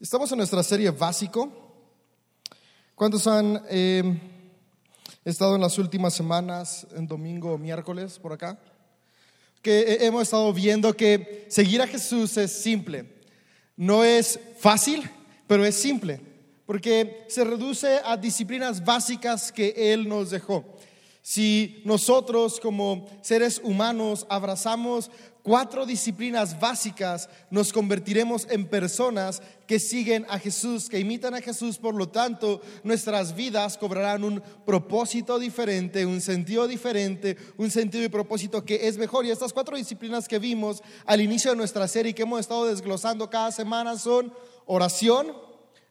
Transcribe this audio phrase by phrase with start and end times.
[0.00, 1.52] Estamos en nuestra serie básico.
[2.94, 4.18] ¿Cuántos han eh,
[5.26, 8.58] estado en las últimas semanas, en domingo o miércoles por acá?
[9.60, 13.14] Que hemos estado viendo que seguir a Jesús es simple.
[13.76, 15.02] No es fácil,
[15.46, 16.18] pero es simple,
[16.64, 20.64] porque se reduce a disciplinas básicas que Él nos dejó.
[21.20, 25.10] Si nosotros como seres humanos abrazamos
[25.42, 31.78] cuatro disciplinas básicas, nos convertiremos en personas que siguen a Jesús, que imitan a Jesús.
[31.78, 38.08] Por lo tanto, nuestras vidas cobrarán un propósito diferente, un sentido diferente, un sentido y
[38.08, 39.24] propósito que es mejor.
[39.24, 43.30] Y estas cuatro disciplinas que vimos al inicio de nuestra serie que hemos estado desglosando
[43.30, 44.32] cada semana son
[44.66, 45.32] oración,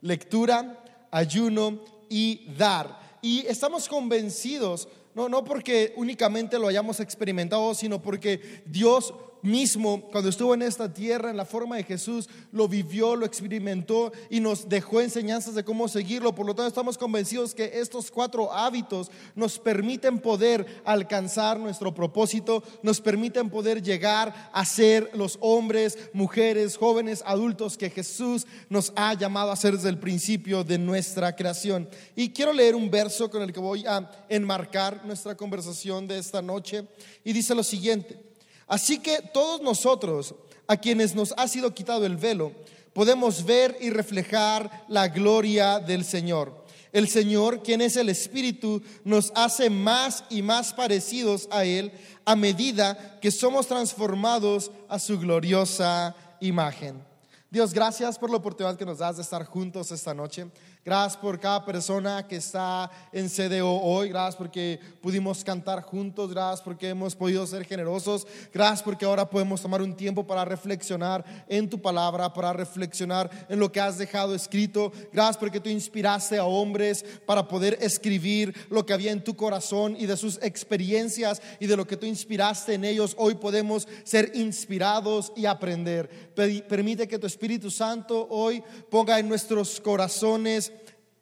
[0.02, 3.00] lectura, ayuno y dar.
[3.22, 10.30] Y estamos convencidos no, no porque únicamente lo hayamos experimentado, sino porque Dios mismo, cuando
[10.30, 14.68] estuvo en esta tierra, en la forma de Jesús, lo vivió, lo experimentó y nos
[14.68, 16.36] dejó enseñanzas de cómo seguirlo.
[16.36, 22.64] Por lo tanto, estamos convencidos que estos cuatro hábitos nos permiten poder alcanzar nuestro propósito,
[22.84, 29.14] nos permiten poder llegar a ser los hombres, mujeres, jóvenes, adultos que Jesús nos ha
[29.14, 31.90] llamado a ser desde el principio de nuestra creación.
[32.16, 36.42] Y quiero leer un verso con el que voy a enmarcar nuestra conversación de esta
[36.42, 36.86] noche
[37.24, 38.29] y dice lo siguiente.
[38.70, 40.36] Así que todos nosotros,
[40.68, 42.54] a quienes nos ha sido quitado el velo,
[42.94, 46.64] podemos ver y reflejar la gloria del Señor.
[46.92, 51.92] El Señor, quien es el Espíritu, nos hace más y más parecidos a Él
[52.26, 57.04] a medida que somos transformados a su gloriosa imagen.
[57.52, 60.48] Dios, gracias por la oportunidad que nos das de estar juntos esta noche.
[60.86, 64.08] Gracias por cada persona que está en CDO hoy.
[64.10, 66.32] Gracias porque pudimos cantar juntos.
[66.32, 68.26] Gracias porque hemos podido ser generosos.
[68.54, 73.60] Gracias porque ahora podemos tomar un tiempo para reflexionar en tu palabra, para reflexionar en
[73.60, 74.94] lo que has dejado escrito.
[75.12, 79.98] Gracias porque tú inspiraste a hombres para poder escribir lo que había en tu corazón
[80.00, 83.16] y de sus experiencias y de lo que tú inspiraste en ellos.
[83.20, 86.32] Hoy podemos ser inspirados y aprender.
[86.70, 90.70] Permite que tu Espíritu Santo hoy ponga en nuestros corazones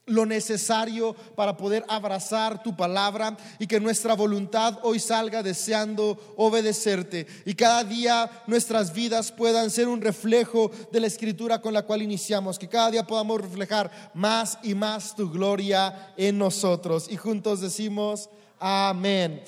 [0.08, 7.28] lo necesario para poder abrazar tu palabra y que nuestra voluntad hoy salga deseando obedecerte
[7.46, 12.02] y cada día nuestras vidas puedan ser un reflejo de la escritura con la cual
[12.02, 17.62] iniciamos, que cada día podamos reflejar más y más tu gloria en nosotros y juntos
[17.62, 18.30] decimos
[18.60, 19.44] amén.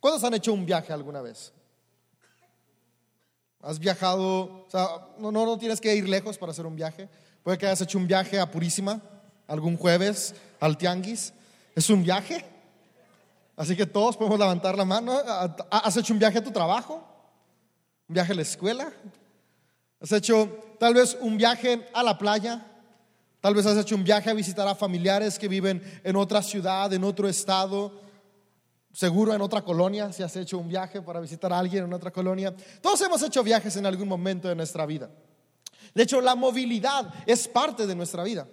[0.00, 1.52] ¿Cuántos han hecho un viaje alguna vez?
[3.60, 4.66] ¿Has viajado?
[5.18, 7.08] No, no, no tienes que ir lejos para hacer un viaje.
[7.42, 9.00] Puede que hayas hecho un viaje a Purísima
[9.48, 11.32] algún jueves al tianguis.
[11.74, 12.44] Es un viaje.
[13.56, 15.18] Así que todos podemos levantar la mano.
[15.70, 17.04] ¿Has hecho un viaje a tu trabajo?
[18.08, 18.92] ¿Un viaje a la escuela?
[20.00, 22.64] ¿Has hecho tal vez un viaje a la playa?
[23.40, 26.92] Tal vez has hecho un viaje a visitar a familiares que viven en otra ciudad,
[26.92, 28.00] en otro estado,
[28.92, 32.10] seguro en otra colonia, si has hecho un viaje para visitar a alguien en otra
[32.10, 32.54] colonia.
[32.80, 35.08] Todos hemos hecho viajes en algún momento de nuestra vida.
[35.94, 38.46] De hecho, la movilidad es parte de nuestra vida.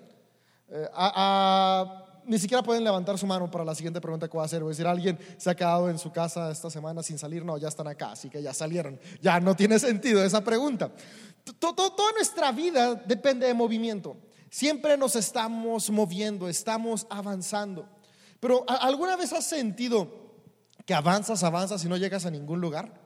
[0.68, 0.90] Eh,
[2.28, 4.62] ni siquiera pueden levantar su mano para la siguiente pregunta que voy a hacer.
[4.62, 7.46] Voy a decir, alguien se ha quedado en su casa esta semana sin salir.
[7.46, 9.00] No, ya están acá, así que ya salieron.
[9.22, 10.92] Ya no tiene sentido esa pregunta.
[11.60, 14.18] toda nuestra vida depende de movimiento.
[14.50, 17.88] Siempre nos estamos moviendo, estamos avanzando.
[18.40, 20.08] Pero ¿alguna vez has sentido
[20.86, 23.02] que avanzas, avanzas y no llegas a ningún lugar?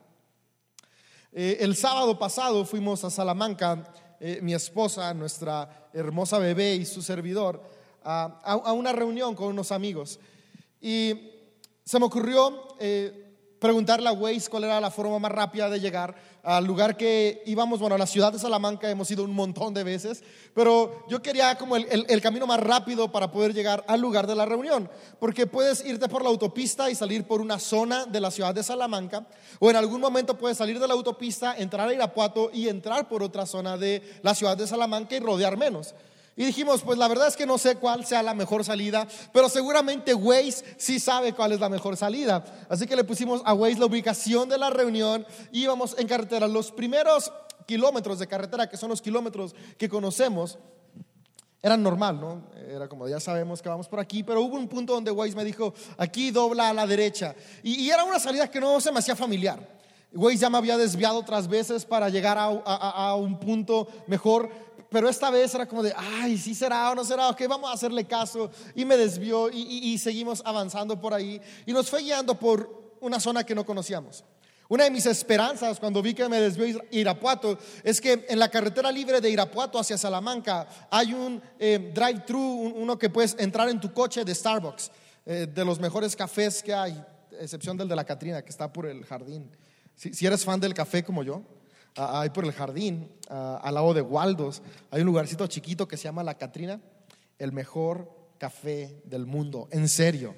[1.32, 7.00] Eh, el sábado pasado fuimos a Salamanca eh, mi esposa, nuestra hermosa bebé y su
[7.02, 7.62] servidor
[8.04, 10.20] a, una reunión con unos amigos.
[10.80, 11.30] Y
[11.84, 13.19] se me ocurrió eh,
[13.60, 17.78] preguntarle a Waze cuál era la forma más rápida de llegar al lugar que íbamos,
[17.78, 21.56] bueno, a la ciudad de Salamanca hemos ido un montón de veces, pero yo quería
[21.56, 25.46] como el, el, camino más rápido para poder llegar al lugar de la reunión, porque
[25.46, 29.26] puedes irte por la autopista y salir por una zona de la ciudad de Salamanca,
[29.58, 33.22] o en algún momento puedes salir de la autopista, entrar a Irapuato y entrar por
[33.22, 35.94] otra zona de la ciudad de Salamanca y rodear menos.
[36.40, 39.50] Y dijimos, pues la verdad es que no sé cuál sea la mejor salida, pero
[39.50, 42.42] seguramente Waze sí sabe cuál es la mejor salida.
[42.70, 46.48] Así que le pusimos a Waze la ubicación de la reunión y íbamos en carretera.
[46.48, 47.30] Los primeros
[47.66, 50.58] kilómetros de carretera, que son los kilómetros que conocemos,
[51.60, 52.44] eran normal, ¿no?
[52.70, 55.44] Era como, ya sabemos que vamos por aquí, pero hubo un punto donde Waze me
[55.44, 57.34] dijo, aquí dobla a la derecha.
[57.62, 59.78] Y, era una salida que no se me hacía familiar.
[60.14, 65.08] Waze ya me había desviado otras veces para llegar a, a un punto mejor, pero
[65.08, 68.04] esta vez era como de, ay, sí será o no será, ok, vamos a hacerle
[68.04, 68.50] caso.
[68.74, 71.40] Y me desvió y, seguimos avanzando por ahí.
[71.64, 74.24] Y nos fue guiando por una zona que no conocíamos.
[74.68, 78.92] Una de mis esperanzas cuando vi que me desvió Irapuato es que en la carretera
[78.92, 83.92] libre de Irapuato hacia Salamanca hay un eh, drive-thru, uno que puedes entrar en tu
[83.92, 84.92] coche de Starbucks,
[85.26, 87.04] eh, de los mejores cafés que hay,
[87.40, 89.50] excepción del de la Catrina, que está por el jardín.
[89.96, 91.42] Si, eres fan del café como yo,
[91.96, 96.22] hay por el jardín, al lado de Waldos, hay un lugarcito chiquito que se llama
[96.22, 96.80] La Catrina,
[97.38, 100.34] el mejor café del mundo, en serio.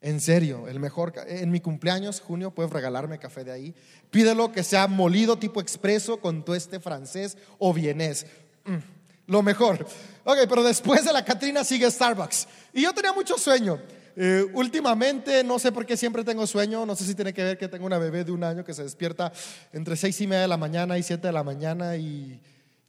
[0.00, 1.12] En serio, el mejor.
[1.28, 3.74] En mi cumpleaños, junio, puedes regalarme café de ahí.
[4.10, 8.26] Pídelo que sea molido tipo expreso con tueste francés o vienés.
[8.64, 8.78] Mm,
[9.28, 9.86] lo mejor.
[10.24, 12.48] Ok, pero después de la Catrina sigue Starbucks.
[12.72, 13.78] Y yo tenía mucho sueño.
[14.16, 16.84] Eh, últimamente, no sé por qué siempre tengo sueño.
[16.86, 18.82] No sé si tiene que ver que tengo una bebé de un año que se
[18.82, 19.32] despierta
[19.72, 22.40] entre seis y media de la mañana y siete de la mañana y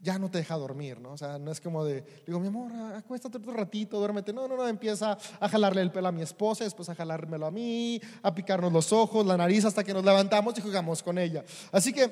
[0.04, 1.14] ya no te deja dormir, ¿no?
[1.14, 4.34] O sea, no es como de, digo, mi amor, acuéstate otro ratito, duérmete.
[4.34, 7.52] No, no, no, empieza a jalarle el pelo a mi esposa, después a jalármelo a
[7.52, 11.46] mí, a picarnos los ojos, la nariz, hasta que nos levantamos y jugamos con ella.
[11.72, 12.12] Así que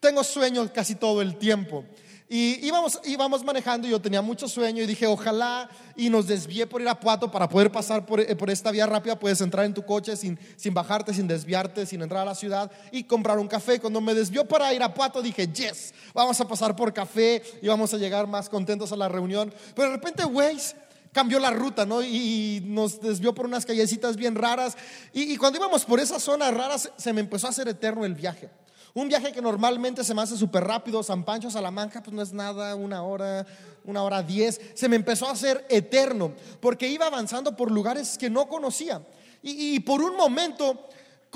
[0.00, 1.84] tengo sueños casi todo el tiempo.
[2.28, 6.80] Y íbamos, íbamos manejando yo tenía mucho sueño y dije, ojalá y nos desvíe por
[6.80, 9.74] ir a Puato para poder pasar por, eh, por, esta vía rápida, puedes entrar en
[9.74, 13.46] tu coche sin, sin bajarte, sin desviarte, sin entrar a la ciudad y comprar un
[13.46, 13.78] café.
[13.78, 17.68] Cuando me desvió para ir a Puato dije, yes, vamos a pasar por café y
[17.68, 19.52] vamos a llegar más contentos a la reunión.
[19.74, 20.76] Pero de repente Waze
[21.12, 22.02] cambió la ruta, ¿no?
[22.02, 24.76] Y, nos desvió por unas callecitas bien raras.
[25.12, 28.14] Y, y cuando íbamos por esas zonas raras, se me empezó a hacer eterno el
[28.14, 28.48] viaje.
[28.94, 32.32] Un viaje que normalmente se me hace súper rápido, San Pancho, Salamanca, pues no es
[32.32, 33.44] nada, una hora,
[33.82, 34.60] una hora diez.
[34.74, 39.04] Se me empezó a hacer eterno, porque iba avanzando por lugares que no conocía.
[39.42, 40.88] Y, por un momento,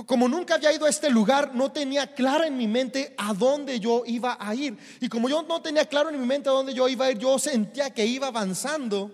[0.06, 3.80] como nunca había ido a este lugar, no tenía claro en mi mente a dónde
[3.80, 4.78] yo iba a ir.
[5.00, 7.18] Y como yo no tenía claro en mi mente a dónde yo iba a ir,
[7.18, 9.10] yo sentía que iba avanzando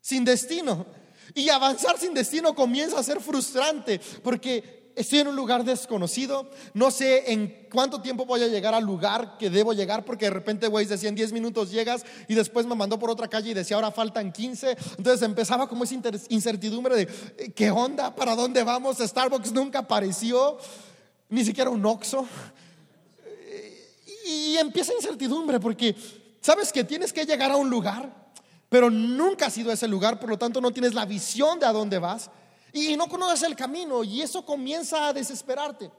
[0.00, 0.86] sin destino.
[1.34, 6.90] Y avanzar sin destino comienza a ser frustrante, porque estoy en un lugar desconocido, no
[6.90, 10.66] sé en cuánto tiempo voy a llegar al lugar que debo llegar, porque de repente,
[10.68, 13.76] güey, decía en 10 minutos llegas y después me mandó por otra calle y decía
[13.76, 14.76] ahora faltan 15.
[14.98, 15.94] Entonces empezaba como esa
[16.28, 17.08] incertidumbre de,
[17.38, 18.14] eh, ¿qué onda?
[18.14, 18.98] ¿Para dónde vamos?
[18.98, 20.58] Starbucks nunca apareció,
[21.28, 22.26] ni siquiera un Oxxo.
[24.26, 25.96] Y empieza incertidumbre porque
[26.40, 28.32] sabes que tienes que llegar a un lugar,
[28.68, 31.72] pero nunca has sido ese lugar, por lo tanto no tienes la visión de a
[31.72, 32.30] dónde vas
[32.72, 35.90] y no conoces el camino y eso comienza a desesperarte.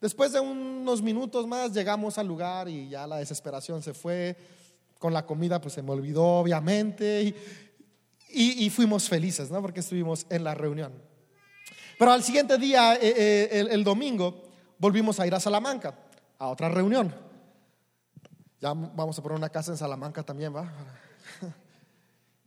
[0.00, 4.36] Después de unos minutos más llegamos al lugar y ya la desesperación se fue.
[4.98, 7.34] Con la comida pues se me olvidó obviamente
[8.28, 9.62] y, fuimos felices, ¿no?
[9.62, 10.92] Porque estuvimos en la reunión.
[11.98, 14.42] Pero al siguiente día, eh, eh, el, el, domingo,
[14.78, 15.98] volvimos a ir a Salamanca,
[16.38, 17.14] a otra reunión.
[18.60, 20.70] Ya vamos a poner una casa en Salamanca también, ¿va?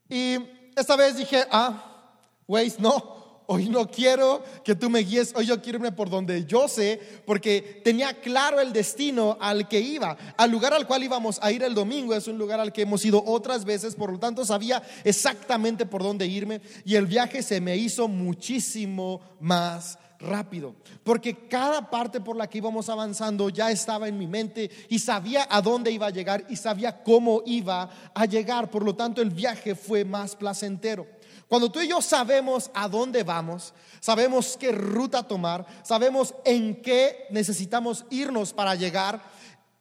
[0.09, 0.37] Y
[0.75, 2.17] esta vez dije, ah,
[2.47, 3.19] Waze, no,
[3.51, 7.01] Hoy no quiero que tú me guíes, hoy yo quiero irme por donde yo sé,
[7.25, 10.15] porque tenía claro el destino al que iba.
[10.37, 13.03] Al lugar al cual íbamos a ir el domingo es un lugar al que hemos
[13.03, 17.59] ido otras veces, por lo tanto sabía exactamente por dónde irme y el viaje se
[17.59, 24.07] me hizo muchísimo más rápido, porque cada parte por la que íbamos avanzando ya estaba
[24.07, 28.25] en mi mente y sabía a dónde iba a llegar y sabía cómo iba a
[28.25, 31.07] llegar, por lo tanto el viaje fue más placentero.
[31.49, 37.25] Cuando tú y yo sabemos a dónde vamos, sabemos qué ruta tomar, sabemos en qué
[37.31, 39.19] necesitamos irnos para llegar,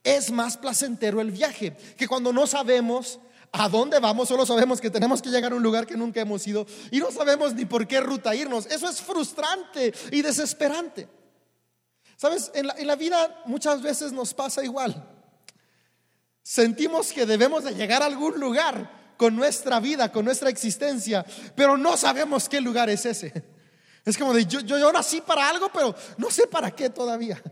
[0.03, 3.19] es más placentero el viaje que cuando no sabemos
[3.53, 6.47] a dónde vamos, solo sabemos que tenemos que llegar a un lugar que nunca hemos
[6.47, 8.65] ido y no sabemos ni por qué ruta irnos.
[8.65, 11.07] Eso es frustrante y desesperante.
[12.17, 15.07] Sabes, en la, en la vida muchas veces nos pasa igual.
[16.43, 21.77] Sentimos que debemos de llegar a algún lugar, con nuestra vida, con nuestra existencia, pero
[21.77, 23.45] no sabemos qué lugar es ese.
[24.05, 27.43] Es como de, yo, yo, nací para algo, pero no sé para qué todavía.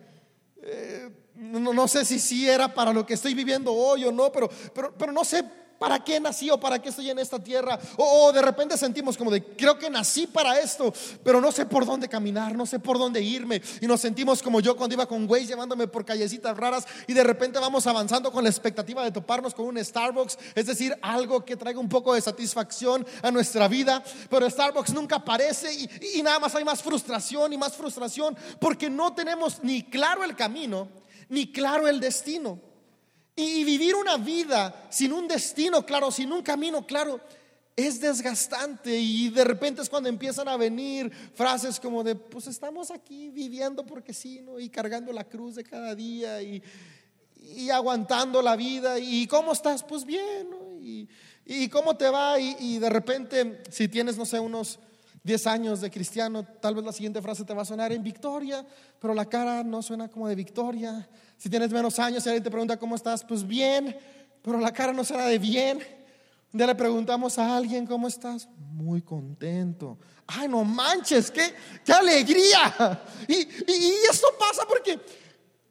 [0.62, 4.32] Eh, no, no, sé si sí era para lo que estoy viviendo hoy o no,
[4.32, 5.44] pero, pero, pero no sé
[5.78, 7.78] ¿Para qué nací o para qué estoy en esta tierra?
[7.98, 10.92] O, de repente sentimos como de, creo que nací para esto,
[11.22, 13.60] pero no sé por dónde caminar, no sé por dónde irme.
[13.80, 17.22] Y nos sentimos como yo cuando iba con Waze llevándome por callecitas raras y de
[17.22, 21.56] repente vamos avanzando con la expectativa de toparnos con un Starbucks, es decir, algo que
[21.56, 24.02] traiga un poco de satisfacción a nuestra vida.
[24.30, 28.88] Pero Starbucks nunca aparece y, y nada más hay más frustración y más frustración porque
[28.88, 30.88] no tenemos ni claro el camino,
[31.28, 32.60] ni claro el destino.
[33.38, 37.20] Y vivir una vida sin un destino claro, sin un camino claro,
[37.76, 42.90] es desgastante y de repente es cuando empiezan a venir frases como de, pues estamos
[42.90, 44.58] aquí viviendo porque sí, ¿no?
[44.58, 46.62] Y cargando la cruz de cada día y,
[47.70, 48.98] aguantando la vida.
[48.98, 49.84] ¿Y cómo estás?
[49.84, 50.80] Pues bien, ¿no?
[50.80, 52.40] Y, cómo te va?
[52.40, 54.80] Y, y, de repente, si tienes, no sé, unos
[55.26, 58.64] 10 años de cristiano, tal vez la siguiente frase te va a sonar en victoria,
[59.00, 61.08] pero la cara no suena como de victoria.
[61.36, 63.98] Si tienes menos años y alguien te pregunta cómo estás, pues bien,
[64.40, 65.80] pero la cara no suena de bien.
[66.52, 69.98] Un le preguntamos a alguien cómo estás, muy contento.
[70.28, 71.52] Ay, no manches, qué,
[71.84, 73.02] qué alegría.
[73.26, 73.34] Y,
[73.66, 75.00] y, esto pasa porque,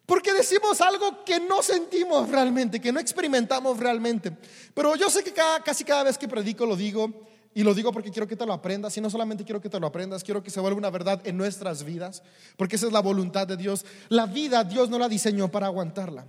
[0.05, 4.35] porque decimos algo que no sentimos realmente, que no experimentamos realmente.
[4.73, 5.33] Pero yo sé que
[5.63, 7.25] casi cada vez que predico lo digo
[7.57, 8.95] y lo digo porque quiero que te lo aprendas.
[8.97, 11.37] Y no solamente quiero que te lo aprendas, quiero que se vuelva una verdad en
[11.37, 12.21] nuestras vidas.
[12.57, 13.85] Porque esa es la voluntad de Dios.
[14.09, 16.27] La vida Dios no la diseñó para aguantarla.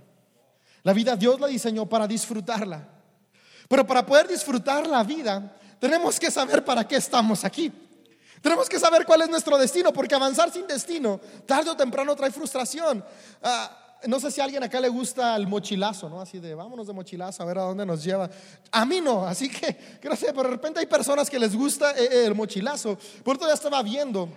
[0.83, 2.87] La vida Dios la diseñó para disfrutarla.
[3.67, 7.73] Pero para poder disfrutar la vida, tenemos que saber para qué estamos aquí.
[8.41, 12.31] Tenemos que saber cuál es nuestro destino, porque avanzar sin destino, tarde o temprano trae
[12.31, 13.03] frustración.
[13.43, 16.21] Ah, no sé si a alguien acá le gusta el mochilazo, ¿no?
[16.21, 18.29] Así de vámonos de mochilazo a ver a dónde nos lleva.
[18.71, 22.09] A mí no, así que, gracias, pero de repente hay personas que les gusta eh,
[22.11, 22.97] eh, el mochilazo.
[23.23, 24.29] Por eso ya estaba viendo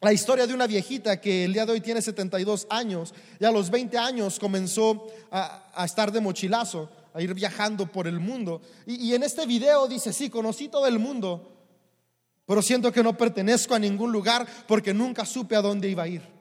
[0.00, 3.50] la historia de una viejita que el día de hoy tiene 72 años y a
[3.50, 8.60] los 20 años comenzó a, estar de mochilazo, a ir viajando por el mundo.
[8.86, 11.50] Y, y en este video dice, sí, conocí todo el mundo,
[12.46, 16.08] pero siento que no pertenezco a ningún lugar porque nunca supe a dónde iba a
[16.08, 16.37] ir.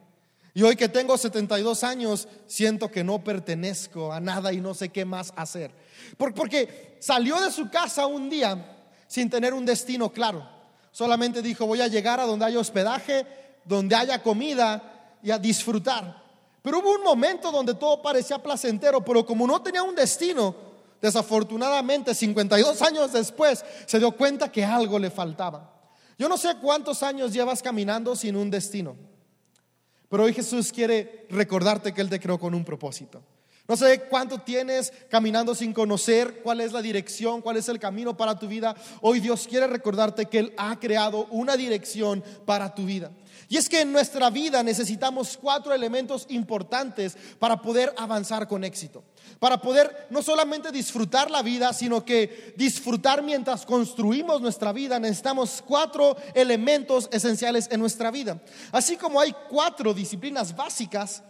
[0.58, 4.90] Y hoy que tengo 72 años, siento que no pertenezco a nada y no sé
[4.90, 5.70] qué más hacer.
[6.18, 10.50] Porque salió de su casa un día sin tener un destino claro.
[10.92, 13.28] Solamente dijo, voy a llegar a donde haya hospedaje,
[13.66, 16.24] donde haya comida y a disfrutar.
[16.64, 20.56] Pero hubo un momento donde todo parecía placentero, pero como no tenía un destino,
[21.00, 25.72] desafortunadamente 52 años después se dio cuenta que algo le faltaba.
[26.18, 28.96] Yo no sé cuántos años llevas caminando sin un destino.
[30.10, 33.22] Pero hoy Jesús quiere recordarte que Él te creó con un propósito.
[33.68, 38.16] No sé cuánto tienes caminando sin conocer cuál es la dirección, cuál es el camino
[38.16, 38.74] para tu vida.
[39.02, 43.12] Hoy Dios quiere recordarte que Él ha creado una dirección para tu vida.
[43.50, 49.04] Y es que en nuestra vida necesitamos cuatro elementos importantes para poder avanzar con éxito.
[49.40, 55.64] Para poder no solamente disfrutar la vida, sino que disfrutar mientras construimos nuestra vida, necesitamos
[55.66, 58.42] cuatro elementos esenciales en nuestra vida.
[58.72, 61.24] Así como hay cuatro disciplinas básicas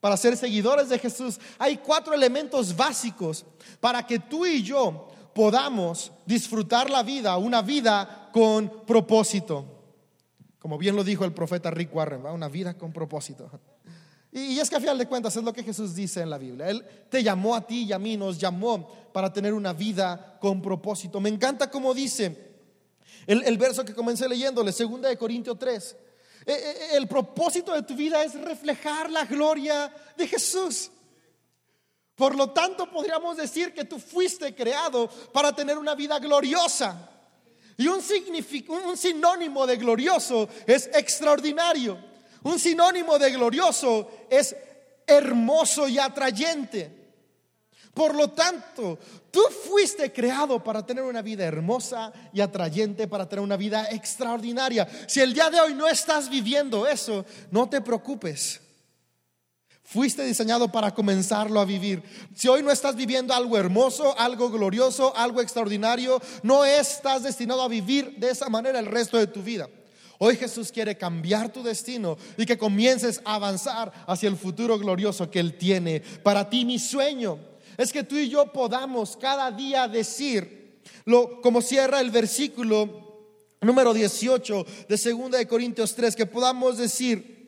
[0.00, 3.44] para ser seguidores de Jesús, hay cuatro elementos básicos
[3.80, 9.79] para que tú y yo podamos disfrutar la vida, una vida con propósito.
[10.60, 13.50] Como bien lo dijo el profeta Rick Warren, una vida con propósito.
[14.30, 16.68] Y, es que a final de cuentas es lo que Jesús dice en la Biblia.
[16.68, 20.62] Él te llamó a ti y a mí, nos llamó para tener una vida con
[20.62, 21.18] propósito.
[21.18, 22.50] Me encanta como dice
[23.26, 25.96] el, verso que comencé leyéndole, segunda de Corintios 3.
[26.46, 30.90] Eh, eh, eh, el propósito de tu vida es reflejar la gloria de Jesús.
[32.14, 37.08] Por lo tanto, podríamos decir que tú fuiste creado para tener una vida gloriosa.
[37.80, 38.02] Y un,
[38.84, 41.96] un sinónimo de glorioso es extraordinario.
[42.42, 44.54] Un sinónimo de glorioso es
[45.06, 46.94] hermoso y atrayente.
[47.94, 48.98] Por lo tanto,
[49.30, 54.86] tú fuiste creado para tener una vida hermosa y atrayente, para tener una vida extraordinaria.
[55.06, 58.60] Si el día de hoy no estás viviendo eso, no te preocupes.
[59.92, 62.00] Fuiste diseñado para comenzarlo a vivir.
[62.32, 67.66] Si hoy no estás viviendo algo hermoso, algo glorioso, algo extraordinario, no estás destinado a
[67.66, 69.68] vivir de esa manera el resto de tu vida.
[70.18, 75.28] Hoy Jesús quiere cambiar tu destino y que comiences a avanzar hacia el futuro glorioso
[75.28, 76.64] que Él tiene para ti.
[76.64, 77.40] Mi sueño
[77.76, 83.26] es que tú y yo podamos cada día decir, lo, como cierra el versículo
[83.60, 87.40] número 18 de 2 de Corintios 3, que podamos decir,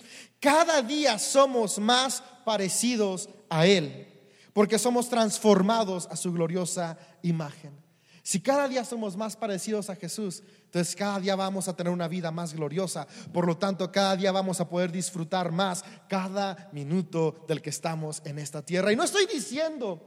[0.43, 4.09] cada día somos más parecidos a Él,
[4.53, 7.83] porque somos transformados a su gloriosa imagen.
[8.25, 12.07] Si cada día somos más parecidos a Jesús, entonces cada día vamos a tener una
[12.07, 13.07] vida más gloriosa.
[13.33, 18.23] Por lo tanto, cada día vamos a poder disfrutar más cada minuto del que estamos
[18.25, 18.93] en esta tierra.
[18.93, 20.01] Y no estoy diciendo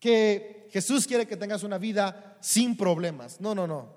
[0.00, 3.40] que Jesús quiere que tengas una vida sin problemas.
[3.40, 3.94] No, no, no.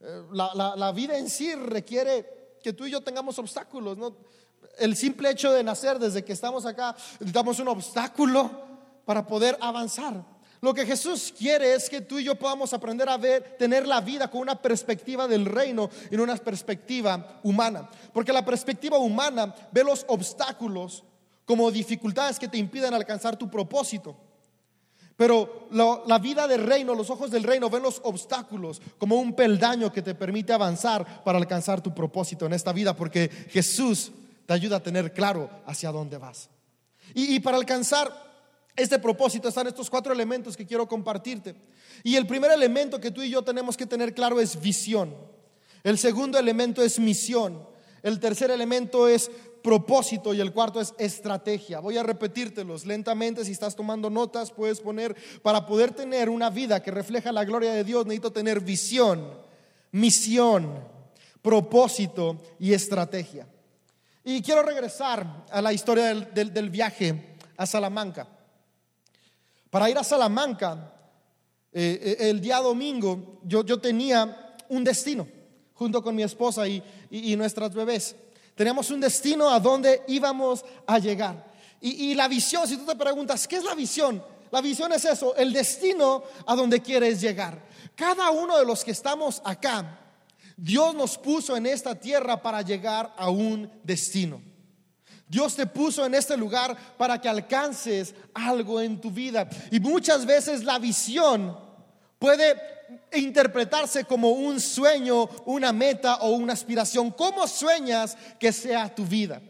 [0.00, 3.98] Eh, la, vida en sí requiere que tú y yo tengamos obstáculos.
[4.78, 8.50] El simple hecho de nacer desde que estamos acá, necesitamos un obstáculo
[9.04, 10.24] para poder avanzar.
[10.60, 14.00] Lo que Jesús quiere es que tú y yo podamos aprender a ver, tener la
[14.00, 17.90] vida con una perspectiva del reino y no una perspectiva humana.
[18.12, 21.02] Porque la perspectiva humana ve los obstáculos
[21.44, 24.16] como dificultades que te impiden alcanzar tu propósito.
[25.16, 29.92] Pero la vida del reino, los ojos del reino ven los obstáculos como un peldaño
[29.92, 34.12] que te permite avanzar para alcanzar tu propósito en esta vida, porque Jesús
[34.52, 36.50] te ayuda a tener claro hacia dónde vas.
[37.14, 38.12] Y, para alcanzar
[38.76, 41.54] este propósito están estos cuatro elementos que quiero compartirte.
[42.02, 45.14] Y el primer elemento que tú y yo tenemos que tener claro es visión.
[45.82, 47.66] El segundo elemento es misión.
[48.02, 49.30] El tercer elemento es
[49.62, 51.80] propósito y el cuarto es estrategia.
[51.80, 53.46] Voy a repetírtelos lentamente.
[53.46, 57.72] Si estás tomando notas, puedes poner, para poder tener una vida que refleja la gloria
[57.72, 59.32] de Dios, necesito tener visión,
[59.92, 60.84] misión,
[61.40, 63.46] propósito y estrategia.
[64.24, 68.28] Y quiero regresar a la historia del, viaje a Salamanca.
[69.68, 70.92] Para ir a Salamanca,
[71.72, 75.26] eh, eh, el día domingo, yo, yo tenía un destino
[75.74, 78.14] junto con mi esposa y, y, nuestras bebés.
[78.54, 81.50] Teníamos un destino a donde íbamos a llegar.
[81.80, 84.22] Y, y, la visión, si tú te preguntas, ¿qué es la visión?
[84.52, 87.60] La visión es eso, el destino a donde quieres llegar.
[87.96, 90.01] Cada uno de los que estamos acá,
[90.62, 94.40] Dios nos puso en esta tierra para llegar a un destino.
[95.26, 99.48] Dios te puso en este lugar para que alcances algo en tu vida.
[99.72, 101.58] Y muchas veces la visión
[102.16, 102.54] puede
[103.12, 107.10] interpretarse como un sueño, una meta o una aspiración.
[107.10, 109.42] ¿Cómo sueñas que sea tu vida?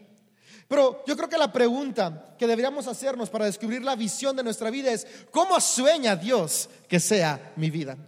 [0.67, 4.71] Pero yo creo que la pregunta que deberíamos hacernos para descubrir la visión de nuestra
[4.71, 7.99] vida es, ¿cómo sueña Dios que sea mi vida?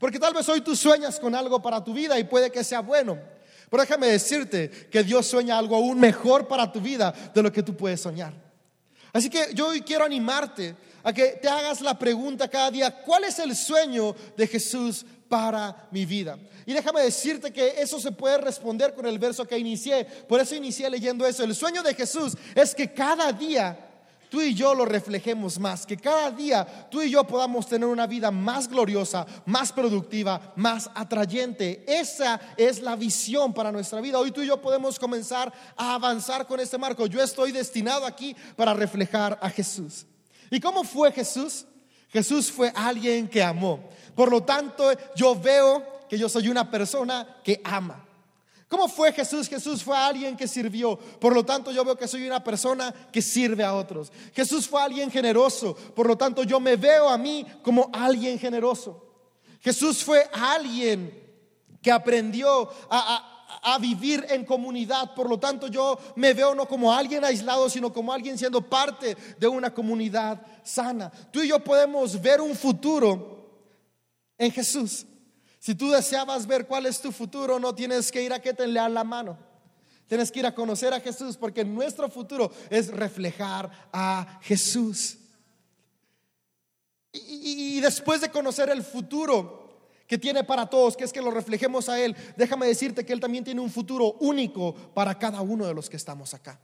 [0.00, 2.80] Porque tal vez hoy tú sueñas con algo para tu vida y puede que sea
[2.80, 3.18] bueno.
[3.68, 7.62] Pero déjame decirte que Dios sueña algo aún mejor para tu vida de lo que
[7.62, 8.32] tú puedes soñar.
[9.12, 13.24] Así que yo hoy quiero animarte a que te hagas la pregunta cada día, ¿cuál
[13.24, 16.38] es el sueño de Jesús para mi vida?
[16.64, 20.06] Y déjame decirte que eso se puede responder con el verso que inicié.
[20.26, 21.44] Por eso inicié leyendo eso.
[21.44, 23.89] El sueño de Jesús es que cada día
[24.30, 28.06] tú y yo lo reflejemos más, que cada día tú y yo podamos tener una
[28.06, 31.84] vida más gloriosa, más productiva, más atrayente.
[31.86, 34.18] Esa es la visión para nuestra vida.
[34.18, 37.06] Hoy tú y yo podemos comenzar a avanzar con este marco.
[37.06, 40.06] Yo estoy destinado aquí para reflejar a Jesús.
[40.50, 41.66] ¿Y cómo fue Jesús?
[42.08, 43.88] Jesús fue alguien que amó.
[44.14, 48.04] Por lo tanto, yo veo que yo soy una persona que ama.
[48.70, 49.48] ¿Cómo fue Jesús?
[49.48, 50.96] Jesús fue alguien que sirvió.
[50.96, 54.12] Por lo tanto, yo veo que soy una persona que sirve a otros.
[54.32, 55.74] Jesús fue alguien generoso.
[55.74, 59.04] Por lo tanto, yo me veo a mí como alguien generoso.
[59.58, 61.12] Jesús fue alguien
[61.82, 65.14] que aprendió a, a vivir en comunidad.
[65.14, 69.16] Por lo tanto, yo me veo no como alguien aislado, sino como alguien siendo parte
[69.36, 71.10] de una comunidad sana.
[71.32, 73.50] Tú y yo podemos ver un futuro
[74.38, 75.06] en Jesús.
[75.60, 78.66] Si tú deseabas ver cuál es tu futuro, no tienes que ir a que te
[78.66, 79.38] lean la mano.
[80.08, 85.18] Tienes que ir a conocer a Jesús porque nuestro futuro es reflejar a Jesús.
[87.12, 89.60] Y, y después de conocer el futuro,
[90.06, 93.20] que tiene para todos, que es que lo reflejemos a Él, déjame decirte que Él
[93.20, 96.58] también tiene un futuro único para cada uno de los que estamos acá.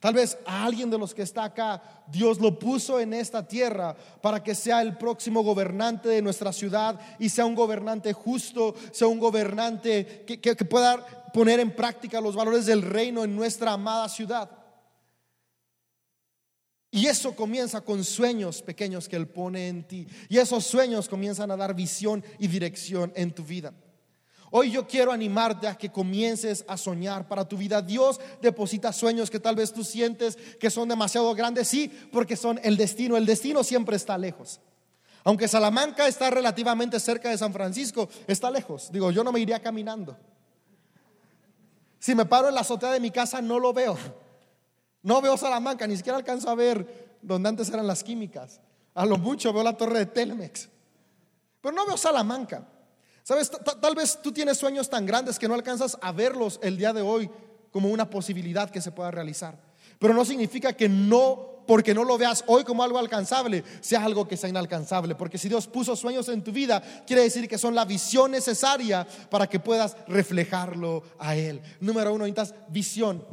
[0.00, 3.94] Tal vez a alguien de los que está acá, Dios lo puso en esta tierra
[4.22, 9.08] para que sea el próximo gobernante de nuestra ciudad y sea un gobernante justo, sea
[9.08, 14.08] un gobernante que, que pueda poner en práctica los valores del reino en nuestra amada
[14.08, 14.50] ciudad.
[16.90, 20.06] Y eso comienza con sueños pequeños que Él pone en ti.
[20.30, 23.74] Y esos sueños comienzan a dar visión y dirección en tu vida.
[24.52, 27.80] Hoy yo quiero animarte a que comiences a soñar para tu vida.
[27.80, 32.58] Dios deposita sueños que tal vez tú sientes que son demasiado grandes, sí, porque son
[32.64, 33.16] el destino.
[33.16, 34.60] El destino siempre está lejos.
[35.22, 38.90] Aunque Salamanca está relativamente cerca de San Francisco, está lejos.
[38.90, 40.16] Digo, yo no me iría caminando.
[42.00, 43.96] Si me paro en la azotea de mi casa, no lo veo.
[45.02, 48.60] No veo Salamanca, ni siquiera alcanzo a ver donde antes eran las químicas.
[48.94, 50.68] A lo mucho veo la torre de Telmex.
[51.60, 52.66] Pero no veo Salamanca.
[53.22, 56.92] Sabes, tal vez tú tienes sueños tan grandes que no alcanzas a verlos el día
[56.92, 57.30] de hoy
[57.70, 59.58] como una posibilidad que se pueda realizar.
[59.98, 64.26] Pero no significa que no, porque no lo veas hoy como algo alcanzable, sea algo
[64.26, 65.14] que sea inalcanzable.
[65.14, 69.06] Porque si Dios puso sueños en tu vida, quiere decir que son la visión necesaria
[69.30, 71.60] para que puedas reflejarlo a Él.
[71.80, 73.24] Número uno, necesitas visión.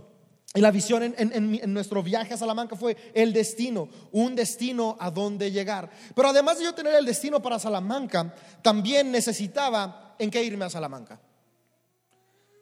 [0.57, 5.51] Y la visión en, nuestro viaje a Salamanca fue el destino, un destino a donde
[5.51, 5.87] llegar.
[6.15, 10.71] Pero además de yo tener el destino para Salamanca, también necesitaba en qué irme a
[10.71, 11.19] Salamanca.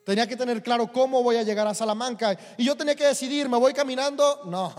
[0.05, 2.37] Tenía que tener claro cómo voy a llegar a Salamanca.
[2.57, 4.41] Y yo tenía que decidir, ¿me voy caminando?
[4.43, 4.73] No,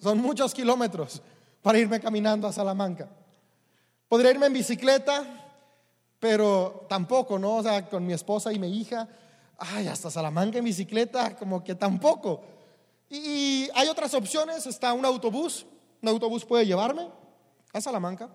[0.00, 1.20] son muchos kilómetros
[1.60, 3.06] para irme caminando a Salamanca.
[4.08, 5.24] Podría irme en bicicleta,
[6.18, 7.56] pero tampoco, ¿no?
[7.56, 9.06] O sea, con mi esposa y mi hija
[9.58, 12.42] ay, hasta Salamanca en bicicleta, como que tampoco.
[13.08, 15.66] Y hay otras opciones, está un autobús,
[16.02, 17.08] un autobús puede llevarme
[17.72, 18.28] a Salamanca,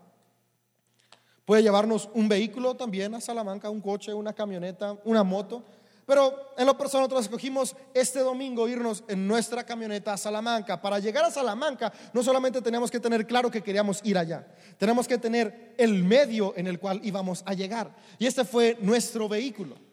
[1.45, 5.63] puede llevarnos un vehículo también a Salamanca, un coche, una camioneta, una moto.
[6.05, 10.81] Pero en lo personal nosotros escogimos este domingo irnos en nuestra camioneta a Salamanca.
[10.81, 14.45] Para llegar a Salamanca no solamente teníamos que tener claro que queríamos ir allá,
[14.77, 17.95] tenemos que tener el medio en el cual íbamos a llegar.
[18.17, 19.90] Y este fue nuestro vehículo.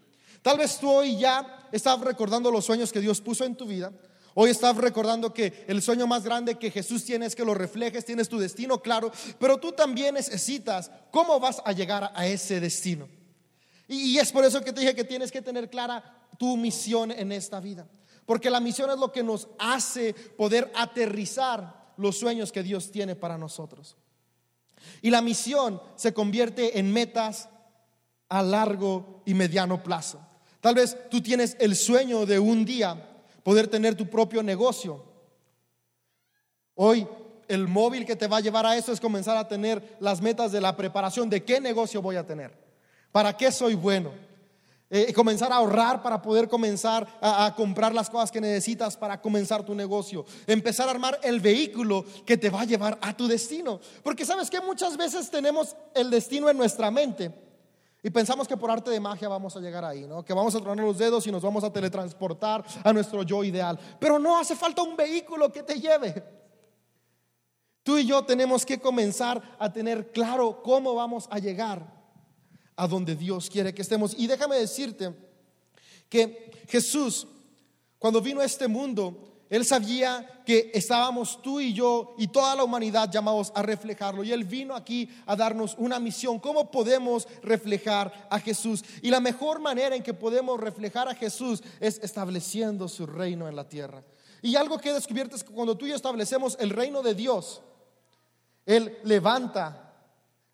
[0.48, 3.92] Tal vez tú hoy ya estás recordando los sueños que Dios puso en tu vida.
[4.32, 8.06] Hoy estás recordando que el sueño más grande que Jesús tiene es que lo reflejes,
[8.06, 13.10] tienes tu destino claro, pero tú también necesitas cómo vas a llegar a ese destino.
[13.88, 17.30] Y, es por eso que te dije que tienes que tener clara tu misión en
[17.30, 17.86] esta vida,
[18.24, 23.16] porque la misión es lo que nos hace poder aterrizar los sueños que Dios tiene
[23.16, 23.98] para nosotros.
[25.02, 27.50] Y la misión se convierte en metas
[28.30, 30.24] a largo y mediano plazo.
[30.60, 32.96] Tal vez tú tienes el sueño de un día
[33.42, 35.04] poder tener tu propio negocio.
[36.74, 37.06] Hoy
[37.46, 40.52] el móvil que te va a llevar a eso es comenzar a tener las metas
[40.52, 42.52] de la preparación de qué negocio voy a tener,
[43.12, 44.12] para qué soy bueno.
[44.90, 49.20] Eh, comenzar a ahorrar para poder comenzar a, a, comprar las cosas que necesitas para
[49.20, 50.24] comenzar tu negocio.
[50.46, 53.80] Empezar a armar el vehículo que te va a llevar a tu destino.
[54.02, 57.47] Porque sabes que muchas veces tenemos el destino en nuestra mente
[58.02, 60.24] y pensamos que por arte de magia vamos a llegar ahí, ¿no?
[60.24, 63.78] Que vamos a tronar los dedos y nos vamos a teletransportar a nuestro yo ideal.
[63.98, 66.22] Pero no hace falta un vehículo que te lleve.
[67.82, 71.98] Tú y yo tenemos que comenzar a tener claro cómo vamos a llegar
[72.76, 74.14] a donde Dios quiere que estemos.
[74.16, 75.12] Y déjame decirte
[76.08, 77.26] que Jesús,
[77.98, 82.64] cuando vino a este mundo, él sabía que estábamos tú y yo y toda la
[82.64, 84.22] humanidad llamados a reflejarlo.
[84.22, 86.38] Y Él vino aquí a darnos una misión.
[86.38, 88.84] ¿Cómo podemos reflejar a Jesús?
[89.00, 93.56] Y la mejor manera en que podemos reflejar a Jesús es estableciendo su reino en
[93.56, 94.02] la tierra.
[94.42, 97.14] Y algo que he descubierto es que cuando tú y yo establecemos el reino de
[97.14, 97.62] Dios,
[98.66, 99.94] Él levanta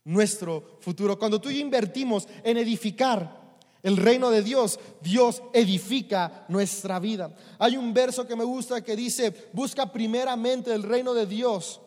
[0.05, 1.19] nuestro futuro.
[1.19, 3.44] Cuando tú y yo invertimos en edificar
[3.85, 7.33] el reino de Dios, Dios edifica nuestra vida.
[7.59, 11.83] Hay un verso que me gusta que dice, busca primeramente el reino de Dios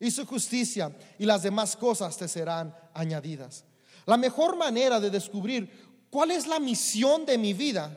[0.00, 3.66] y su justicia y las demás cosas te serán añadidas.
[4.06, 5.70] La mejor manera de descubrir
[6.08, 7.94] cuál es la misión de mi vida,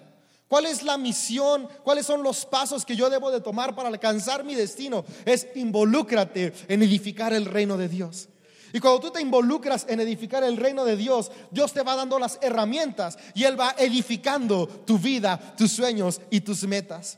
[0.50, 4.44] cuál es la misión, cuáles son los pasos que yo debo de tomar para alcanzar
[4.44, 8.28] mi destino, es involúcrate en edificar el reino de Dios.
[8.74, 12.18] Y cuando tú te involucras en edificar el reino de Dios, Dios te va dando
[12.20, 17.18] las herramientas y Él va edificando tu vida, tus sueños y tus metas.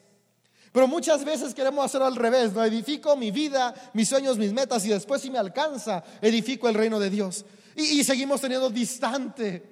[0.72, 4.84] Pero muchas veces queremos hacer al revés, no edifico mi vida, mis sueños, mis metas
[4.86, 7.46] y después si me alcanza, edifico el reino de Dios.
[7.76, 9.64] Y, seguimos teniendo distante,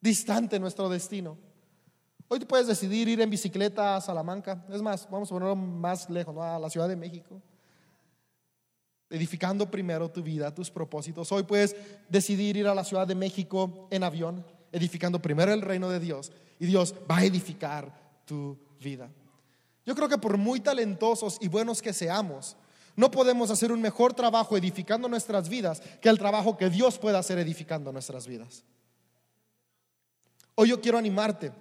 [0.00, 1.38] distante nuestro destino.
[2.26, 6.08] Hoy tú puedes decidir ir en bicicleta a Salamanca, es más, vamos a ponerlo más
[6.10, 7.40] lejos, a la Ciudad de México
[9.10, 11.30] edificando primero tu vida, tus propósitos.
[11.32, 11.76] Hoy puedes
[12.08, 16.30] decidir ir a la Ciudad de México en avión, edificando primero el reino de Dios
[16.58, 17.92] y Dios va a edificar
[18.24, 19.10] tu vida.
[19.84, 22.56] Yo creo que por muy talentosos y buenos que seamos,
[22.94, 27.18] no podemos hacer un mejor trabajo edificando nuestras vidas que el trabajo que Dios pueda
[27.18, 28.62] hacer edificando nuestras vidas.
[30.54, 31.52] Hoy yo quiero animarte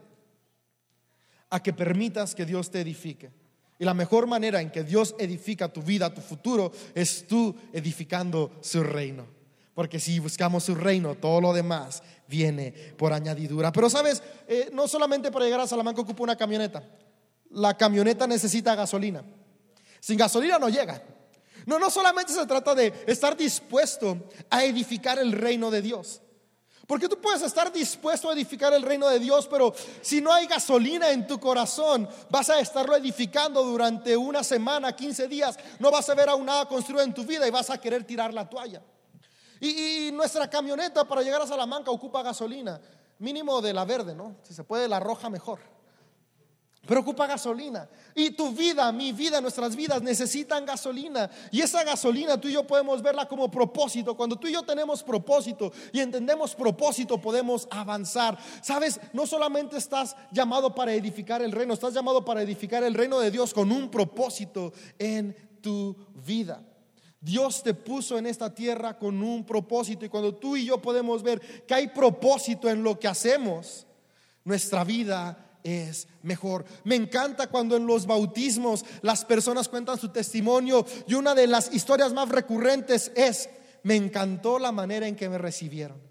[1.50, 3.32] a que permitas que Dios te edifique.
[3.80, 8.52] Y la mejor manera en que Dios edifica tu vida, tu futuro, es tú edificando
[8.62, 9.26] su reino.
[9.74, 13.72] Porque si buscamos su reino, todo lo demás viene por añadidura.
[13.72, 16.84] Pero sabes, eh, no solamente para llegar a Salamanca ocupa una camioneta.
[17.52, 19.24] La camioneta necesita gasolina.
[20.02, 21.02] Sin gasolina no llega.
[21.65, 26.22] No, no solamente se trata de estar dispuesto a edificar el reino de Dios.
[26.89, 30.47] Porque tú puedes estar dispuesto a edificar el reino de Dios, pero si no hay
[30.47, 35.60] gasolina en tu corazón, vas a estarlo edificando durante una semana, 15 días.
[35.78, 38.34] No vas a ver aún nada construido en tu vida y vas a querer tirar
[38.34, 38.82] la toalla.
[39.62, 42.82] Y, nuestra camioneta para llegar a Salamanca ocupa gasolina,
[43.19, 44.38] mínimo de la verde, ¿no?
[44.41, 45.60] Si se puede, la roja mejor
[46.89, 47.88] pero ocupa gasolina.
[48.15, 51.30] Y tu vida, mi vida, nuestras vidas necesitan gasolina.
[51.52, 54.17] Y esa gasolina tú y yo podemos verla como propósito.
[54.17, 58.39] Cuando tú y yo tenemos propósito y entendemos propósito, podemos avanzar.
[58.63, 63.19] Sabes, no solamente estás llamado para edificar el reino, estás llamado para edificar el reino
[63.19, 66.65] de Dios con un propósito en tu vida.
[67.21, 71.21] Dios te puso en esta tierra con un propósito y cuando tú y yo podemos
[71.21, 73.86] ver que hay propósito en lo que hacemos,
[74.43, 76.65] nuestra vida es mejor.
[76.84, 81.74] Me encanta cuando en los bautismos las personas cuentan su testimonio y una de las
[81.74, 83.50] historias más recurrentes es,
[83.84, 86.02] me encantó la manera en que me recibieron.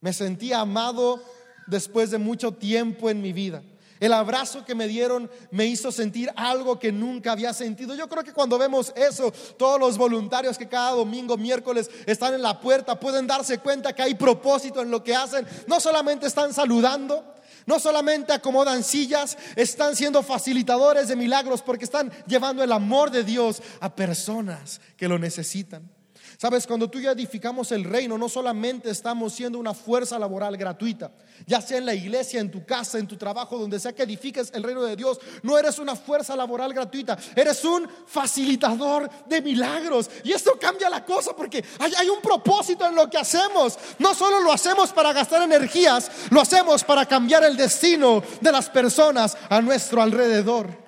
[0.00, 1.22] Me sentí amado
[1.66, 3.62] después de mucho tiempo en mi vida.
[4.00, 7.94] El abrazo que me dieron me hizo sentir algo que nunca había sentido.
[7.94, 12.42] Yo creo que cuando vemos eso, todos los voluntarios que cada domingo, miércoles están en
[12.42, 15.46] la puerta pueden darse cuenta que hay propósito en lo que hacen.
[15.66, 17.33] No solamente están saludando,
[17.66, 23.24] no solamente acomodan sillas, están siendo facilitadores de milagros porque están llevando el amor de
[23.24, 25.93] Dios a personas que lo necesitan.
[26.36, 30.56] Sabes, cuando tú y yo edificamos el reino, no solamente estamos siendo una fuerza laboral
[30.56, 31.12] gratuita,
[31.46, 34.50] ya sea en la iglesia, en tu casa, en tu trabajo, donde sea que edifiques
[34.52, 40.10] el reino de Dios, no eres una fuerza laboral gratuita, eres un facilitador de milagros.
[40.24, 43.78] Y esto cambia la cosa porque hay, hay un propósito en lo que hacemos.
[43.98, 48.68] No solo lo hacemos para gastar energías, lo hacemos para cambiar el destino de las
[48.68, 50.84] personas a nuestro alrededor.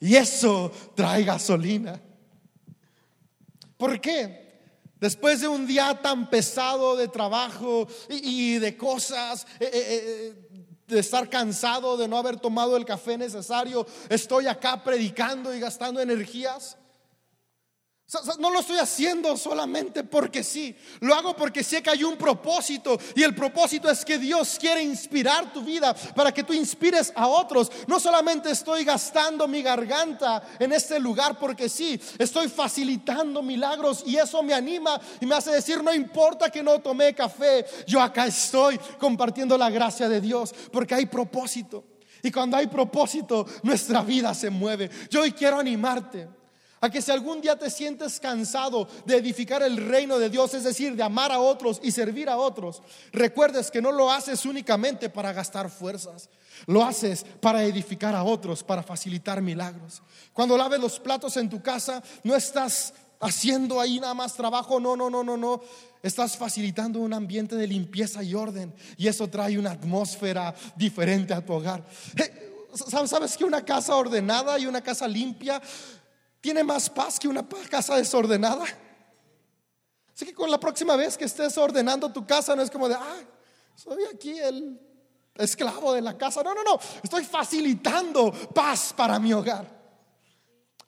[0.00, 2.00] Y eso trae gasolina.
[3.76, 4.49] ¿Por qué?
[5.00, 10.34] Después de un día tan pesado de trabajo y, de cosas, eh, eh, eh,
[10.86, 16.00] de estar cansado, de no haber tomado el café necesario, estoy acá predicando y gastando
[16.00, 16.76] energías.
[18.40, 22.98] No lo estoy haciendo solamente porque sí, lo hago porque sé que hay un propósito
[23.14, 27.28] y el propósito es que Dios quiere inspirar tu vida para que tú inspires a
[27.28, 27.70] otros.
[27.86, 34.16] No solamente estoy gastando mi garganta en este lugar porque sí, estoy facilitando milagros y
[34.16, 38.26] eso me anima y me hace decir, no importa que no tomé café, yo acá
[38.26, 41.84] estoy compartiendo la gracia de Dios porque hay propósito.
[42.24, 44.90] Y cuando hay propósito, nuestra vida se mueve.
[45.08, 46.39] Yo hoy quiero animarte
[46.80, 50.64] a que si algún día te sientes cansado de edificar el reino de Dios, es
[50.64, 55.10] decir, de amar a otros y servir a otros, recuerdes que no lo haces únicamente
[55.10, 56.30] para gastar fuerzas,
[56.66, 60.02] lo haces para edificar a otros, para facilitar milagros.
[60.32, 64.96] Cuando laves los platos en tu casa, no estás haciendo ahí nada más trabajo, no,
[64.96, 65.60] no, no, no, no.
[66.02, 71.44] Estás facilitando un ambiente de limpieza y orden y eso trae una atmósfera diferente a
[71.44, 71.84] tu hogar.
[73.06, 75.60] ¿Sabes que una casa ordenada y una casa limpia
[76.40, 78.64] tiene más paz que una casa desordenada.
[80.14, 82.94] Así que con la próxima vez que estés ordenando tu casa, no es como de,
[82.94, 83.20] ah,
[83.74, 84.78] soy aquí el
[85.34, 86.42] esclavo de la casa.
[86.42, 89.80] No, no, no, estoy facilitando paz para mi hogar.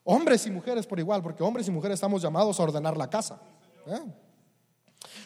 [0.03, 3.39] Hombres y mujeres por igual, porque hombres y mujeres estamos llamados a ordenar la casa.
[3.87, 4.01] ¿eh?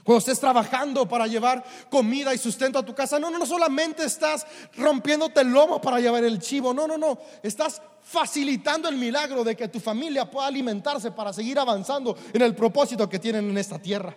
[0.04, 4.06] Cuando estés trabajando para llevar comida y sustento a tu casa, no, no, no solamente
[4.06, 9.44] estás rompiéndote el lomo para llevar el chivo, no, no, no, estás facilitando el milagro
[9.44, 13.58] de que tu familia pueda alimentarse para seguir avanzando en el propósito que tienen en
[13.58, 14.16] esta tierra.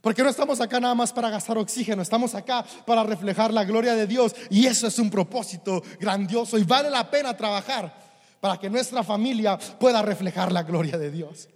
[0.00, 3.94] Porque no estamos acá nada más para gastar oxígeno, estamos acá para reflejar la gloria
[3.94, 7.92] de Dios y eso es un propósito grandioso y vale la pena trabajar
[8.40, 11.48] para que nuestra familia pueda reflejar la gloria de Dios.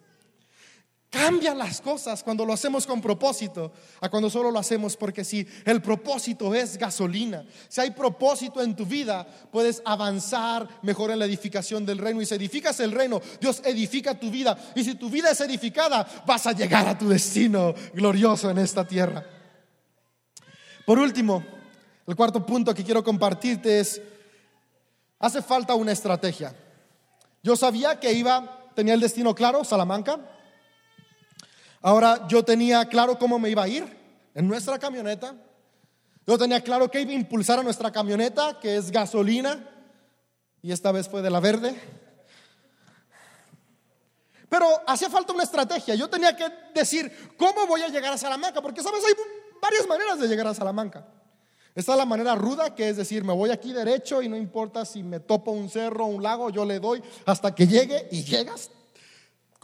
[1.16, 5.46] Cambian las cosas cuando lo hacemos con propósito a cuando solo lo hacemos porque si
[5.64, 11.24] el propósito es gasolina, si hay propósito en tu vida, puedes avanzar mejor en la
[11.24, 12.20] edificación del reino.
[12.20, 14.58] Y si edificas el reino, Dios edifica tu vida.
[14.74, 18.86] Y si tu vida es edificada, vas a llegar a tu destino glorioso en esta
[18.86, 19.24] tierra.
[20.84, 21.42] Por último,
[22.06, 24.02] el cuarto punto que quiero compartirte es,
[25.18, 26.54] hace falta una estrategia.
[27.42, 30.20] Yo sabía que iba, tenía el destino claro, Salamanca
[31.82, 33.84] Ahora yo tenía claro cómo me iba a ir
[34.34, 35.34] en nuestra camioneta.
[36.26, 39.68] Yo tenía claro que iba a impulsar a nuestra camioneta, que es gasolina,
[40.62, 41.80] y esta vez fue de la verde.
[44.48, 45.94] Pero hacía falta una estrategia.
[45.94, 48.60] Yo tenía que decir, ¿cómo voy a llegar a Salamanca?
[48.60, 49.04] Porque, ¿sabes?
[49.04, 49.14] Hay
[49.60, 51.06] varias maneras de llegar a Salamanca.
[51.74, 55.02] Está la manera ruda, que es decir, me voy aquí derecho y no importa si
[55.02, 58.70] me topo un cerro o un lago, yo le doy hasta que llegue y llegas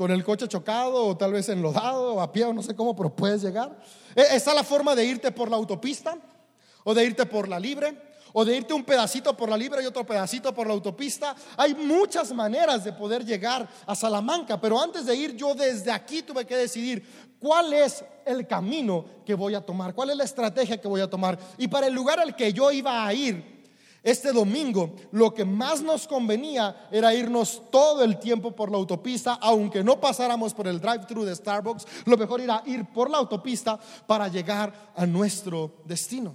[0.03, 2.97] con el coche chocado o tal vez enlodado o a pie o no sé cómo,
[2.97, 3.71] pero puedes llegar.
[4.17, 6.19] E, está la forma de irte por la autopista
[6.83, 7.97] o de irte por la libre
[8.33, 11.37] o de irte un pedacito por la libre y otro pedacito por la autopista.
[11.57, 16.23] Hay muchas maneras de poder llegar a Salamanca, pero antes de ir yo desde aquí
[16.23, 17.07] tuve que decidir
[17.39, 21.09] cuál es el camino que voy a tomar, cuál es la estrategia que voy a
[21.09, 21.39] tomar.
[21.59, 23.52] Y para el lugar al que yo iba a ir,
[24.03, 29.35] este domingo lo que más nos convenía era irnos todo el tiempo por la autopista,
[29.35, 33.79] aunque no pasáramos por el drive-thru de Starbucks, lo mejor era ir por la autopista
[34.07, 36.35] para llegar a nuestro destino.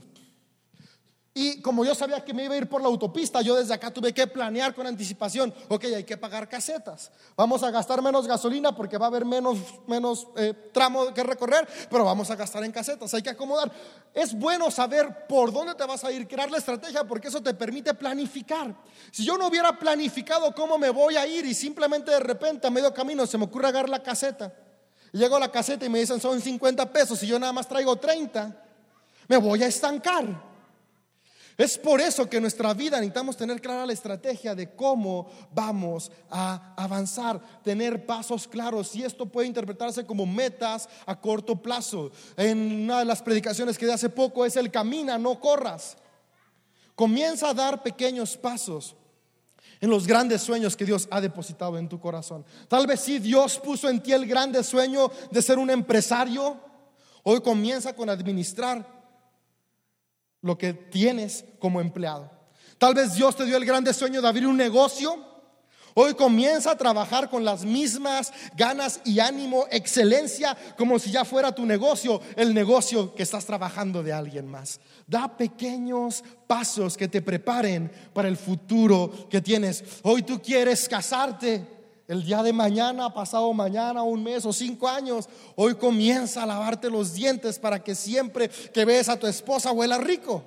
[1.39, 3.93] Y como yo sabía que me iba a ir por la autopista, yo desde acá
[3.93, 5.53] tuve que planear con anticipación.
[5.67, 7.11] Ok, hay que pagar casetas.
[7.35, 11.67] Vamos a gastar menos gasolina porque va a haber menos, menos eh, tramo que recorrer,
[11.91, 13.13] pero vamos a gastar en casetas.
[13.13, 13.71] Hay que acomodar.
[14.15, 17.53] Es bueno saber por dónde te vas a ir, crear la estrategia, porque eso te
[17.53, 18.73] permite planificar.
[19.11, 22.71] Si yo no hubiera planificado cómo me voy a ir y simplemente de repente a
[22.71, 24.51] medio camino se me ocurre agarrar la caseta,
[25.11, 27.95] llego a la caseta y me dicen son 50 pesos y yo nada más traigo
[27.95, 28.59] 30,
[29.27, 30.56] me voy a estancar.
[31.57, 36.11] Es por eso que en nuestra vida necesitamos tener clara la estrategia de cómo vamos
[36.29, 38.95] a avanzar, tener pasos claros.
[38.95, 42.11] Y esto puede interpretarse como metas a corto plazo.
[42.35, 45.97] En una de las predicaciones que de hace poco es el camina, no corras.
[46.93, 48.95] Comienza a dar pequeños pasos.
[49.79, 52.43] en los grandes sueños que Dios ha depositado en tu corazón.
[52.67, 56.59] Tal vez si Dios puso en ti el grande sueño de ser un empresario.
[57.21, 58.96] Hoy comienza con administrar
[60.47, 62.31] lo que tienes como empleado.
[62.79, 65.25] Tal vez Dios te dio el grande sueño de abrir un negocio.
[65.93, 71.55] Hoy comienza a trabajar con las mismas ganas y ánimo, excelencia, como si ya fuera
[71.55, 74.79] tu negocio, el negocio que estás trabajando de alguien más.
[75.07, 79.83] Da pequeños pasos que te preparen para el futuro que tienes.
[80.03, 81.76] Hoy tú quieres casarte.
[82.07, 86.89] El día de mañana, pasado mañana, un mes o cinco años, hoy comienza a lavarte
[86.89, 90.43] los dientes para que siempre que ves a tu esposa huela rico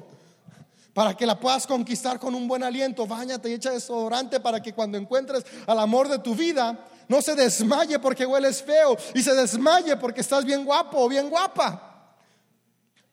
[0.92, 3.07] para que la puedas conquistar con un buen aliento.
[3.07, 7.35] Báñate y echa desodorante para que cuando encuentres al amor de tu vida, no se
[7.35, 12.16] desmaye porque hueles feo y se desmaye porque estás bien guapo o bien guapa.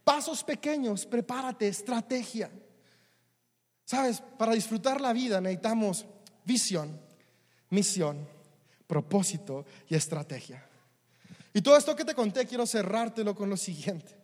[0.03, 2.49] Pasos pequeños, prepárate, estrategia.
[3.85, 6.05] Sabes, para disfrutar la vida necesitamos
[6.43, 6.99] visión,
[7.69, 8.27] misión,
[8.87, 10.65] propósito y estrategia.
[11.53, 14.15] Y todo esto que te conté, quiero cerrártelo con lo siguiente.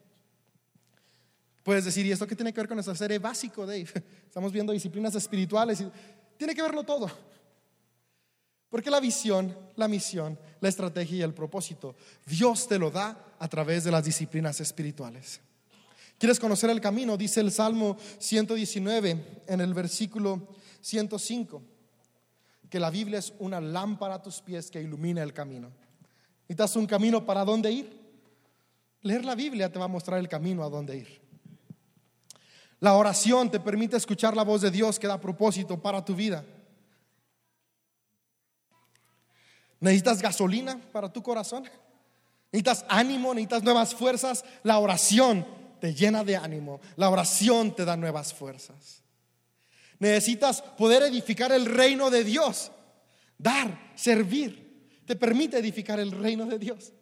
[1.63, 3.87] Puedes decir, ¿y esto qué tiene que ver con esta serie básico, Dave?
[4.25, 5.89] Estamos viendo disciplinas espirituales y
[6.37, 7.09] tiene que verlo todo.
[8.69, 11.95] Porque la visión, la misión, la estrategia y el propósito,
[12.25, 15.39] Dios te lo da a través de las disciplinas espirituales.
[16.17, 17.15] ¿Quieres conocer el camino?
[17.17, 20.47] Dice el Salmo 119 en el versículo
[20.81, 21.61] 105,
[22.73, 25.71] que la Biblia es una lámpara a tus pies que ilumina el camino.
[26.47, 28.01] ¿Necesitas un camino para dónde ir?
[29.03, 31.21] Leer la Biblia te va a mostrar el camino a dónde ir.
[32.79, 36.43] La oración te permite escuchar la voz de Dios que da propósito para tu vida.
[39.79, 41.69] ¿Necesitas gasolina para tu corazón?
[42.51, 43.35] ¿Necesitas ánimo?
[43.35, 44.43] ¿Necesitas nuevas fuerzas?
[44.63, 45.45] La oración
[45.79, 46.81] te llena de ánimo.
[46.95, 49.02] La oración te da nuevas fuerzas.
[49.99, 52.71] Necesitas poder edificar el reino de Dios.
[53.37, 55.01] Dar, servir.
[55.05, 56.93] Te permite edificar el reino de Dios.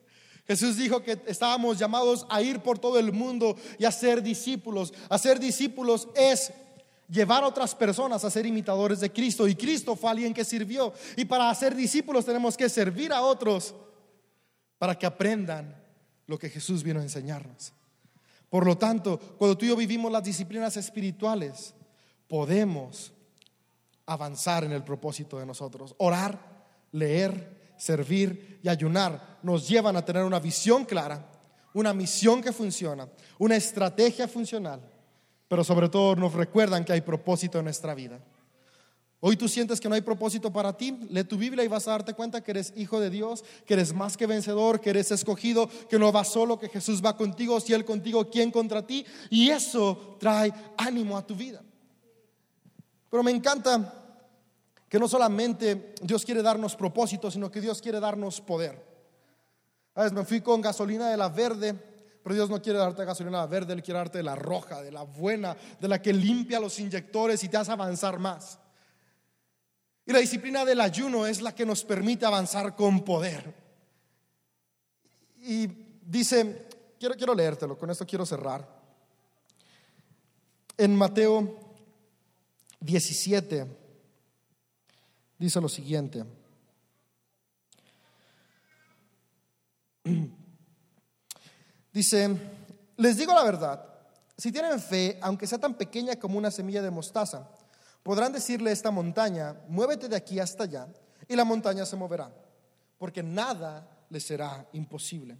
[0.47, 4.93] Jesús dijo que estábamos llamados a ir por todo el mundo y a ser discípulos.
[5.09, 6.51] Hacer discípulos es
[7.07, 9.47] llevar a otras personas a ser imitadores de Cristo.
[9.47, 10.93] Y Cristo fue alguien que sirvió.
[11.15, 13.75] Y para hacer discípulos tenemos que servir a otros
[14.77, 15.75] para que aprendan
[16.25, 17.73] lo que Jesús vino a enseñarnos.
[18.49, 21.73] Por lo tanto, cuando tú y yo vivimos las disciplinas espirituales,
[22.31, 23.11] podemos
[24.05, 25.93] avanzar en el propósito de nosotros.
[25.97, 26.39] Orar,
[26.93, 31.29] leer, servir y ayunar nos llevan a tener una visión clara,
[31.73, 34.79] una misión que funciona, una estrategia funcional,
[35.49, 38.17] pero sobre todo nos recuerdan que hay propósito en nuestra vida.
[39.19, 41.91] Hoy tú sientes que no hay propósito para ti, lee tu Biblia y vas a
[41.91, 45.69] darte cuenta que eres hijo de Dios, que eres más que vencedor, que eres escogido,
[45.89, 49.05] que no vas solo, que Jesús va contigo, si Él contigo, ¿quién contra ti?
[49.29, 51.61] Y eso trae ánimo a tu vida.
[53.11, 53.93] Pero me encanta
[54.87, 58.83] que no solamente Dios quiere darnos propósito, sino que Dios quiere darnos poder.
[59.93, 61.73] A veces me fui con gasolina de la verde,
[62.23, 64.81] pero Dios no quiere darte gasolina de la verde, Él quiere darte de la roja,
[64.81, 68.57] de la buena, de la que limpia los inyectores y te hace avanzar más.
[70.05, 73.53] Y la disciplina del ayuno es la que nos permite avanzar con poder.
[75.41, 75.67] Y
[76.01, 78.65] dice, quiero, quiero leértelo, con esto quiero cerrar.
[80.77, 81.60] En Mateo
[82.81, 83.65] 17,
[85.37, 86.25] dice lo siguiente.
[91.93, 92.37] Dice,
[92.95, 93.85] les digo la verdad,
[94.37, 97.49] si tienen fe, aunque sea tan pequeña como una semilla de mostaza,
[98.01, 100.87] podrán decirle a esta montaña, muévete de aquí hasta allá,
[101.27, 102.33] y la montaña se moverá,
[102.97, 105.37] porque nada les será imposible.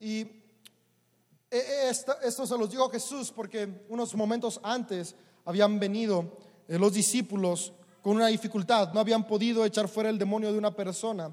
[0.00, 0.41] Y
[1.52, 7.72] esto, esto se los dijo Jesús porque unos momentos antes habían venido eh, los discípulos
[8.00, 11.32] con una dificultad, no habían podido echar fuera el demonio de una persona.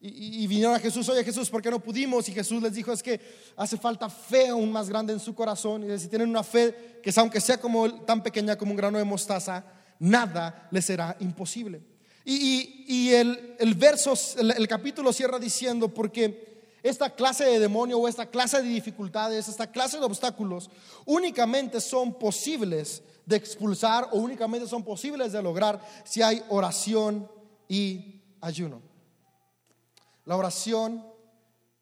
[0.00, 2.28] Y, vinieron a Jesús, oye Jesús, ¿por qué no pudimos?
[2.28, 3.20] Y Jesús les dijo, es que
[3.56, 5.90] hace falta fe aún más grande en su corazón.
[5.90, 9.04] Y si tienen una fe que aunque sea como, tan pequeña como un grano de
[9.04, 9.64] mostaza,
[9.98, 11.82] nada les será imposible.
[12.24, 16.47] Y, el, el, verso, el capítulo cierra diciendo, porque
[16.88, 20.70] esta clase de demonio o esta clase de dificultades, esta clase de obstáculos,
[21.06, 27.30] únicamente son posibles de expulsar o únicamente son posibles de lograr si hay oración
[27.68, 28.82] y ayuno.
[30.24, 31.04] La oración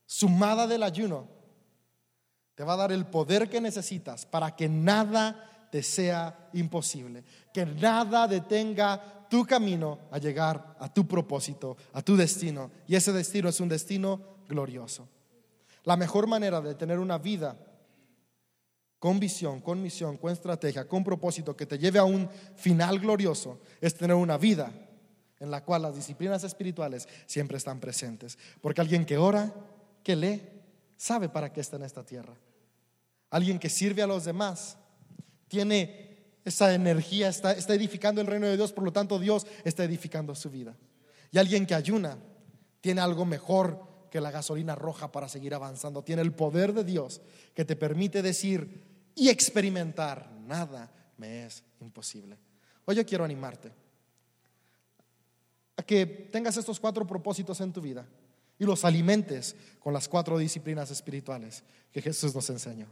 [0.07, 1.29] sumada del ayuno
[2.55, 7.67] te va a dar el poder que necesitas para que nada te sea imposible, que
[7.67, 12.71] nada detenga tu camino a llegar a tu propósito, a tu destino.
[12.87, 15.09] Y ese destino es un destino glorioso.
[15.85, 17.57] La mejor manera de tener una vida
[18.99, 23.61] con visión, con misión, con estrategia, con propósito que te lleve a un final glorioso,
[23.81, 24.73] es tener una vida
[25.39, 28.39] en la cual las disciplinas espirituales siempre están presentes.
[28.61, 29.53] Porque alguien que ora,
[30.03, 30.43] que lee,
[30.97, 32.35] sabe para qué está en esta tierra.
[33.31, 34.79] Alguien que sirve a los demás,
[35.49, 36.07] tiene
[36.45, 40.35] esa energía, está, está edificando el reino de Dios, por lo tanto Dios está edificando
[40.35, 40.77] su vida.
[41.31, 42.19] Y alguien que ayuna,
[42.81, 46.03] tiene algo mejor que la gasolina roja para seguir avanzando.
[46.03, 47.21] Tiene el poder de Dios
[47.55, 48.83] que te permite decir
[49.15, 52.39] y experimentar, nada me es imposible.
[52.87, 53.71] Hoy yo quiero animarte
[55.77, 58.07] a que tengas estos cuatro propósitos en tu vida
[58.59, 61.63] y los alimentes con las cuatro disciplinas espirituales
[61.93, 62.87] que Jesús nos enseñó.